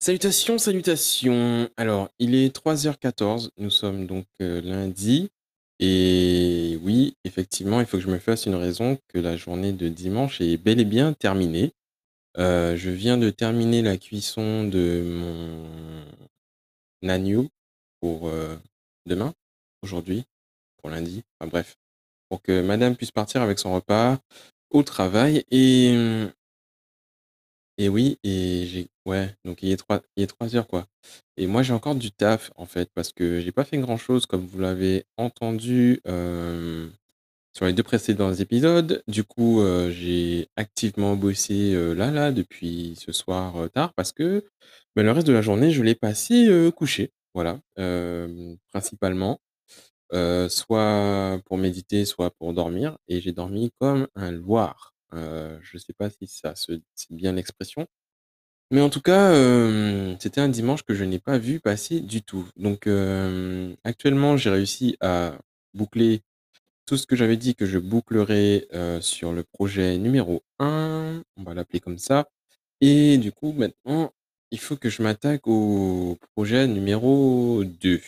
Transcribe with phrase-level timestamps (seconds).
[0.00, 1.70] Salutations, salutations.
[1.78, 5.30] Alors, il est 3h14, nous sommes donc euh, lundi.
[5.80, 9.88] Et oui, effectivement, il faut que je me fasse une raison que la journée de
[9.88, 11.72] dimanche est bel et bien terminée.
[12.36, 15.02] Euh, je viens de terminer la cuisson de
[17.02, 17.48] mon agneau
[18.00, 18.56] pour euh,
[19.06, 19.32] demain,
[19.82, 20.24] aujourd'hui,
[20.82, 21.22] pour lundi.
[21.40, 21.76] Enfin bref,
[22.28, 24.18] pour que madame puisse partir avec son repas
[24.68, 25.44] au travail.
[25.50, 26.28] Et
[27.78, 30.86] et oui, et j'ai ouais, donc il est trois il est quoi.
[31.36, 34.46] Et moi, j'ai encore du taf, en fait, parce que j'ai pas fait grand-chose, comme
[34.46, 36.00] vous l'avez entendu,
[37.56, 39.02] sur les deux précédents épisodes.
[39.08, 44.44] Du coup, j'ai activement bossé, là, là, depuis ce soir, tard, parce que,
[44.96, 47.12] bah, le reste de la journée, je l'ai passé, couché.
[47.34, 47.60] Voilà,
[48.72, 49.40] principalement,
[50.48, 54.93] soit pour méditer, soit pour dormir et j'ai dormi comme un loir.
[55.14, 57.86] Heu, je sais pas si ça se dit bien l'expression?
[58.70, 59.32] Mais en tout cas,
[60.20, 62.48] c'était un dimanche que je n'ai pas vu passer du tout.
[62.56, 62.88] Donc,
[63.84, 65.38] actuellement, j'ai réussi à
[65.74, 66.22] boucler
[66.86, 71.22] tout ce que j'avais dit que je bouclerais, heu, sur le projet numéro un.
[71.36, 72.28] on va l'appeler comme ça.
[72.82, 74.12] Et du coup, maintenant,
[74.52, 78.02] il faut que je m'attaque au projet numéro 2.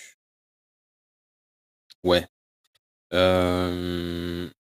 [2.05, 2.27] Ouais.
[3.13, 4.53] Hem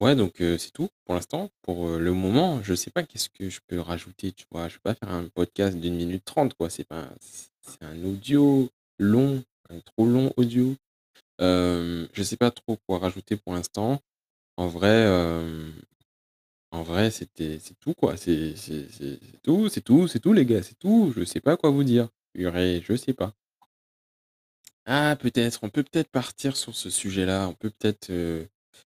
[0.00, 2.62] Ouais, donc c'est tout pour l'instant, pour, le moment.
[2.62, 4.68] Je sais pas qu'est-ce que je peux rajouter, tu vois?
[4.68, 6.70] Je vais pas faire un podcast d'une minute trente, quoi.
[6.70, 7.08] C'est pas
[7.62, 10.74] c'est un audio long, un trop long audio.
[11.40, 14.00] Hem, je sais pas trop quoi rajouter pour l'instant.
[14.56, 15.06] En vrai,
[16.70, 18.16] en vrai, c'était c'est tout, quoi.
[18.16, 18.54] C'est
[19.42, 21.12] tout, c'est tout, c'est tout, les gars, c'est tout.
[21.16, 22.08] Je sais pas quoi vous dire.
[22.34, 23.34] Purée, je sais pas.
[24.86, 27.48] Ah peut-être, on peut peut-être partir sur ce sujet-là.
[27.48, 28.10] On peut peut-être,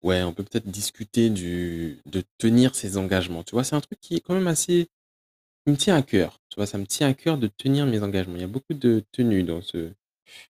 [0.03, 3.43] ouais, on peut peut-être discuter du de tenir ses engagements.
[3.43, 3.63] Tu vois?
[3.63, 4.87] C'est un truc qui est quand même assez
[5.65, 6.39] qui me tient à cœur.
[6.49, 6.67] Tu vois?
[6.67, 8.35] Ça me tient à cœur de tenir mes engagements.
[8.35, 9.91] Il y a beaucoup de tenue dans ce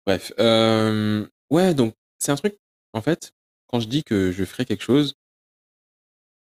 [0.06, 2.58] bref, hem, ouais, donc c'est un truc
[2.94, 3.32] en fait,
[3.68, 5.14] quand je dis que je ferai quelque chose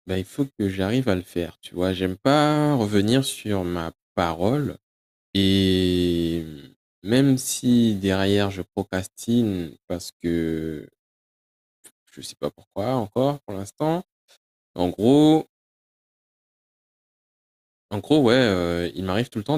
[0.07, 1.93] bah, il faut que j'arrive à le faire, tu vois?
[1.93, 4.77] J'aime pas revenir sur ma parole
[5.35, 6.45] et
[7.03, 10.87] même si derrière je procrastine parce que
[12.13, 14.03] je sais pas pourquoi encore pour l'instant.
[14.75, 15.47] En gros
[17.91, 19.57] en gros, ouais, heu, il m'arrive tout le temps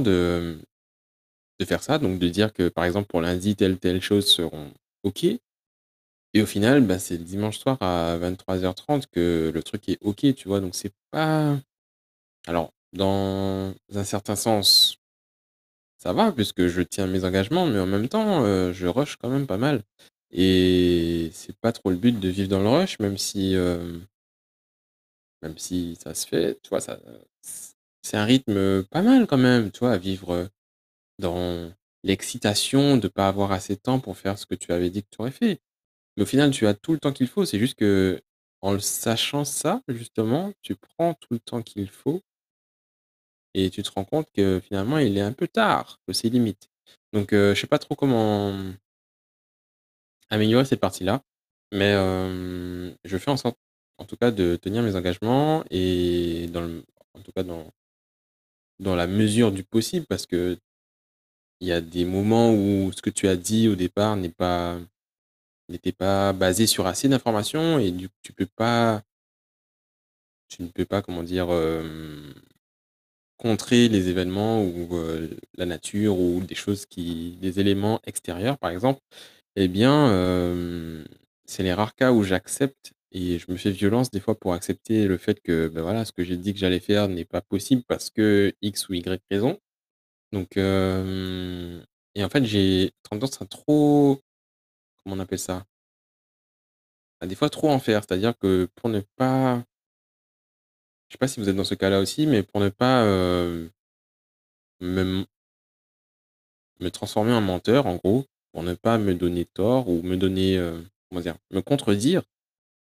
[1.59, 4.71] de faire ça, donc de dire que, par exemple, pour lundi, telle, telle chose seront
[5.03, 5.25] OK
[6.35, 10.47] et au final, bah, c'est dimanche soir à 23:30 que le truc est OK, tu
[10.47, 10.59] vois?
[10.61, 11.57] Donc c'est pas
[12.47, 14.97] alors dans un certain sens
[16.01, 19.29] ça va puisque je tiens mes engagements, mais en même temps, heu, je rush quand
[19.29, 19.81] même pas mal
[20.35, 23.55] et c'est pas trop le but de vivre dans le rush, même si,
[25.57, 26.69] si ça se fait, tu?
[26.79, 26.99] Ça
[28.01, 29.85] c'est un rythme, pas mal quand même, tu?
[29.85, 30.49] À vivre,
[31.19, 31.71] dans
[32.03, 35.09] l'excitation de pas avoir assez de temps pour faire ce que tu avais dit que
[35.11, 35.61] tu aurais fait.
[36.17, 38.21] Mais au final, tu as tout le temps qu'il faut, c'est juste que
[38.61, 42.21] en sachant ça, justement, tu prends tout le temps qu'il faut
[43.53, 46.69] et tu te rends compte que finalement, il est un peu tard, que c'est limite.
[47.13, 48.53] Donc, heu, je sais pas trop comment
[50.29, 51.21] améliorer cette partie-là,
[51.71, 51.93] mais,
[53.05, 53.57] je fais en sorte,
[53.97, 56.69] en tout cas, de tenir mes engagements et dans
[57.13, 57.71] en tout cas dans
[58.79, 60.57] dans la mesure du possible parce que
[61.61, 64.77] il y a des moments où ce que tu as dit au départ n'est pas
[65.69, 69.03] n'était pas basé sur assez d'informations et du coup, tu peux pas
[70.49, 71.47] tu ne peux pas, comment dire,
[73.37, 74.89] contrer les événements ou,
[75.55, 78.99] la nature ou des choses qui des éléments extérieurs, par exemple.
[79.57, 80.09] Eh bien,
[81.45, 85.07] c'est les rares cas où j'accepte et je me fais violence des fois pour accepter
[85.07, 87.83] le fait que, bah, voilà, ce que j'ai dit que j'allais faire n'est pas possible
[87.87, 89.57] parce que X ou Y raison.
[90.33, 91.83] Donc, hem
[92.15, 94.21] et en fait, j'ai tendance à trop
[95.03, 95.65] comment on appelle ça?
[97.21, 98.03] À des fois trop en faire.
[98.03, 99.65] C'est-à-dire que pour ne pas
[101.09, 103.03] je sais pas si vous êtes dans ce cas-là aussi, mais pour ne pas,
[104.81, 105.25] me
[106.79, 110.57] me transformer en menteur, en gros, pour ne pas me donner tort ou me donner,
[111.21, 111.37] dire?
[111.51, 112.23] Me contredire,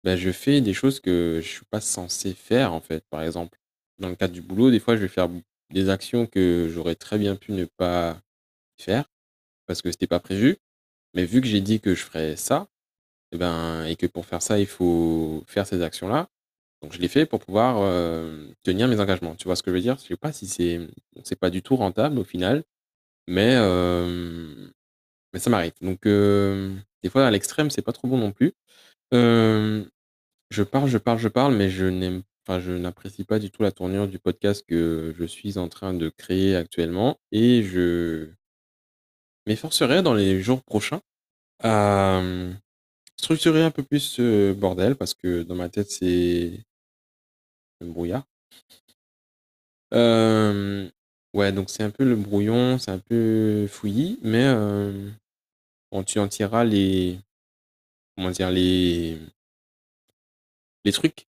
[0.04, 3.04] bah, je fais des choses que je suis pas censé faire, en fait.
[3.09, 3.59] Par exemple,
[4.00, 5.30] dans le cadre du boulot, des fois, je vais faire
[5.71, 8.19] des actions que j'aurais très bien pu ne pas
[8.77, 9.06] faire
[9.68, 10.57] parce que c'était pas prévu.
[11.15, 12.68] Mais vu que j'ai dit que je ferais ça
[13.33, 16.30] et ben et que pour faire ça, il faut faire ces actions-là,
[16.83, 19.36] donc je les fais pour pouvoir, hem, tenir mes engagements.
[19.36, 19.98] Tu vois ce que je veux dire?
[20.00, 20.81] Je sais pas si c'est
[21.25, 22.63] c'est pas du tout rentable au final,
[23.27, 24.71] mais hem,
[25.34, 25.74] mais ça m'arrive.
[25.82, 28.54] Donc des fois à l'extrême, c'est pas trop bon non plus.
[29.12, 32.22] Je parle, je parle, je parle, mais je
[32.60, 36.10] je n'apprécie pas du tout la tournure du podcast que je suis en train de
[36.10, 38.30] créer actuellement et je
[39.46, 41.02] m'efforcerai dans les jours prochains
[41.62, 42.22] à,
[43.18, 46.64] structurer un peu plus ce bordel parce que dans ma tête, c'est
[47.82, 48.24] le brouillard.
[49.92, 50.92] Hem,
[51.38, 54.54] ouais, donc c'est un peu le brouillon, c'est un peu fouillis, mais
[55.92, 57.19] bon, tu en tireras les
[58.16, 58.51] comment dire?
[58.51, 59.18] Les
[60.86, 61.28] les trucs,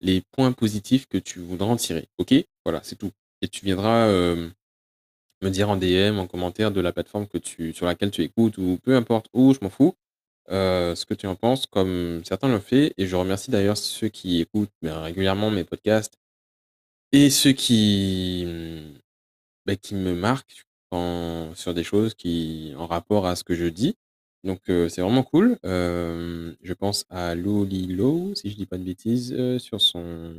[0.00, 2.34] les points positifs que tu voudras en tirer, OK?
[2.64, 3.12] Voilà, c'est tout
[3.42, 4.52] et tu viendras, hem,
[5.42, 8.58] me dire en DM, en commentaire de la plateforme que tu sur laquelle tu écoutes
[8.58, 9.94] ou peu importe où, je m'en fous,
[10.50, 14.08] heu, ce que tu en penses comme certains l'ont fait et je remercie d'ailleurs ceux
[14.08, 16.18] qui écoutent, ben, régulièrement mes podcasts
[17.12, 18.46] et ceux qui,
[19.68, 23.66] bah, qui me marquent en sur des choses qui en rapport à ce que je
[23.66, 23.96] dis.
[24.44, 25.58] Donc c'est vraiment cool.
[25.64, 30.34] Je pense à Lolilo, si je dis pas de bêtises, sur son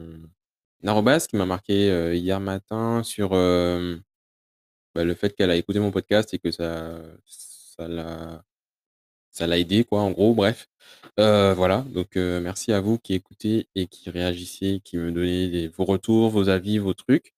[0.85, 3.29] arrobase qui m'a marqué, hier matin sur,
[4.95, 8.43] bah, le fait qu'elle a écouté mon podcast et que ça ça l'a
[9.31, 10.67] ça aidé quoi, en gros, bref.
[11.17, 16.29] Voilà, donc merci à vous qui écoutez et qui réagissez, qui me donnez vos retours,
[16.31, 17.33] vos avis, vos trucs.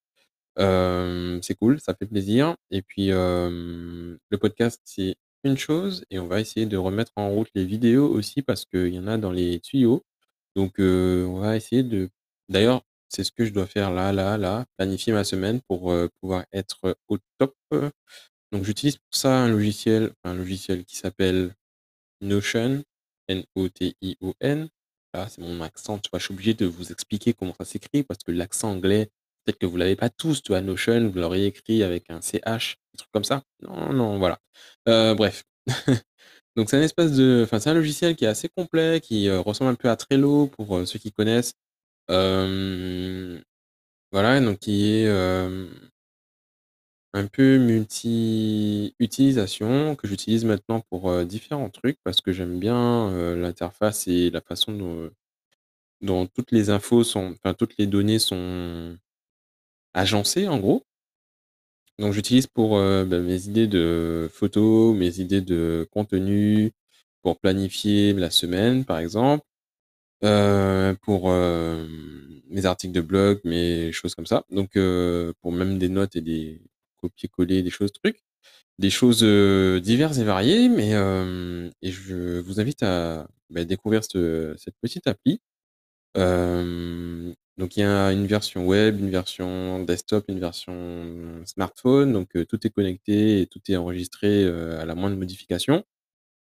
[0.56, 6.40] C'est cool, ça fait plaisir et puis, le podcast, c'est une chose et on va
[6.40, 9.60] essayer de remettre en route les vidéos aussi parce qu'il y en a dans les
[9.60, 10.04] tuyaux.
[10.56, 12.10] Donc on va essayer de
[12.48, 16.44] d'ailleurs, c'est ce que je dois faire là, là, là, planifier ma semaine pour, pouvoir
[16.52, 17.56] être au top.
[18.52, 21.54] Donc j'utilise pour ça un logiciel un logiciel qui s'appelle
[22.20, 22.84] Notion,
[23.28, 24.68] N-O-T-I-O-N.
[25.14, 26.00] Là, c'est mon accent?
[26.14, 29.10] Je suis obligé de vous expliquer comment ça s'écrit parce que l'accent anglais,
[29.44, 30.52] peut-être que vous l'avez pas tous, tu?
[30.52, 33.42] Notion, vous l'auriez écrit avec un CH, un truc comme ça.
[33.60, 34.38] Non, non, voilà.
[34.86, 35.44] Bref.
[36.56, 39.70] Donc c'est un espèce de enfin, c'est un logiciel qui est assez complet, qui, ressemble
[39.70, 41.54] un peu à Trello pour, ceux qui connaissent.
[44.12, 45.08] Voilà, donc qui est,
[47.14, 54.30] un peu multi-utilisation, que j'utilise maintenant pour, différents trucs parce que j'aime bien, l'interface et
[54.30, 55.10] la façon dont,
[56.02, 58.98] dont toutes les infos sont enfin, toutes les données sont
[59.94, 60.84] agencées, en gros.
[61.98, 66.72] Donc j'utilise pour, heu, bah, mes idées de photos, mes idées de contenu,
[67.22, 69.44] pour planifier la semaine, par exemple,
[70.24, 74.44] heu, pour, hem, mes articles de blog, mes choses comme ça.
[74.50, 74.72] Donc
[75.42, 76.62] pour même des notes et des
[76.98, 78.20] copier-coller, des choses, trucs.
[78.78, 79.24] Des choses,
[79.82, 80.92] diverses et variées, mais
[81.82, 85.40] et je vous invite à, bah, découvrir ce cette petite appli.
[87.58, 92.44] Donc il y a une version web, une version desktop, une version smartphone, donc heu,
[92.46, 95.84] tout est connecté et tout est enregistré, heu, à la moindre modification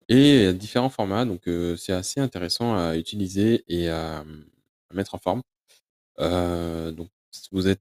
[0.09, 4.25] et différents formats, donc heu, c'est assez intéressant à utiliser et à,
[4.95, 5.43] mettre en forme.
[6.19, 7.09] Donc
[7.53, 7.81] vous êtes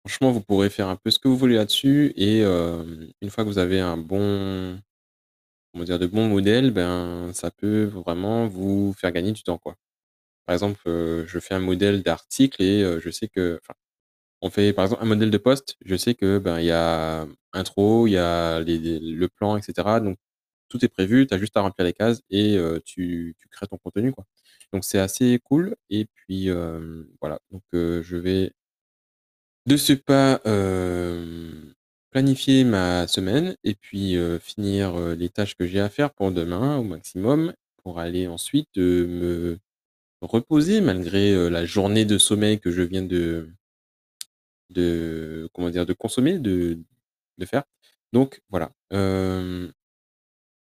[0.00, 3.48] franchement, vous pourrez faire un peu ce que vous voulez là-dessus et une fois que
[3.50, 4.80] vous avez un bon
[5.72, 5.98] comment dire?
[5.98, 9.76] De bons modèles, ben, ça peut vraiment vous faire gagner du temps, quoi.
[10.46, 10.80] Par exemple,
[11.26, 13.74] je fais un modèle d'article et je sais que enfin,
[14.42, 17.26] on fait par exemple un modèle de post, je sais que, ben, il y a
[17.54, 20.18] intro, il y a le plan et cetera, donc
[20.70, 24.12] tout est prévu, tu as juste à remplir les cases et tu crées ton contenu,
[24.12, 24.24] quoi.
[24.72, 26.50] Donc c'est assez cool et puis,
[27.20, 28.52] voilà, donc je vais
[29.66, 30.40] de ce pas,
[32.10, 36.82] planifier ma semaine et puis, finir, les tâches que j'ai à faire pour demain au
[36.84, 39.58] maximum, pour aller ensuite, me
[40.22, 43.48] reposer malgré, heu, la journée de sommeil que je viens de
[44.70, 45.86] de comment dire?
[45.86, 46.78] De consommer, de
[47.46, 47.64] faire.
[48.12, 48.70] Donc voilà,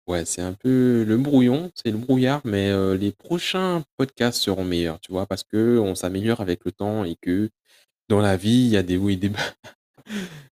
[0.07, 4.65] ouais, c'est un peu le brouillon, c'est le brouillard, mais heu, les prochains podcasts seront
[4.65, 5.25] meilleurs, tu vois?
[5.25, 7.49] Parce qu'on s'améliore avec le temps et que
[8.09, 9.39] dans la vie, il y a des hauts et des bas.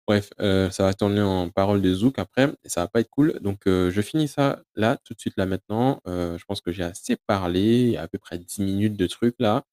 [0.07, 3.11] Bref, heu, ça va tourner en paroles de zouk après et ça va pas être
[3.11, 3.38] cool.
[3.42, 6.00] Donc heu, je finis ça là, tout de suite, là, maintenant.
[6.09, 8.97] Heu, je pense que j'ai assez parlé, il y a à peu près 10 minutes
[8.97, 9.64] de trucs là.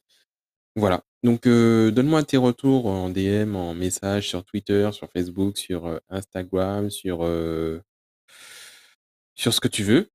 [0.76, 6.90] Voilà, donc donne-moi tes retours en DM, en message sur Twitter, sur Facebook, sur, Instagram,
[6.92, 7.24] sur,
[9.36, 10.10] sur ce que tu veux.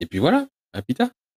[0.00, 1.10] Et puis voilà, à tard.